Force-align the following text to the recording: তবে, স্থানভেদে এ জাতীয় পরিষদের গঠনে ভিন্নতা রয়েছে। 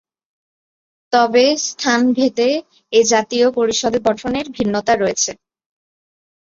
তবে, 1.13 1.45
স্থানভেদে 1.67 2.49
এ 2.93 3.01
জাতীয় 3.03 3.47
পরিষদের 3.51 4.01
গঠনে 4.07 4.39
ভিন্নতা 4.55 4.93
রয়েছে। 4.95 5.31